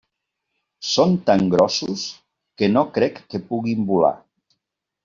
[0.91, 2.07] Són tan grossos
[2.63, 4.15] que no crec que puguin volar.